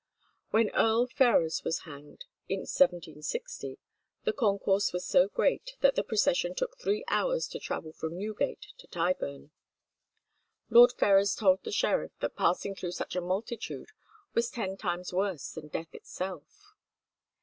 [0.49, 3.77] When Earl Ferrers was hanged in 1760
[4.23, 8.65] the concourse was so great that the procession took three hours to travel from Newgate
[8.79, 9.51] to Tyburn.
[10.71, 13.89] Lord Ferrers told the sheriff that passing through such a multitude
[14.33, 16.73] was ten times worse than death itself.